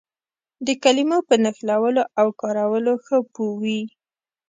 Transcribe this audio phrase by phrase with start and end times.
[0.65, 3.81] د کلمو په نښلولو او کارولو ښه پوه وي.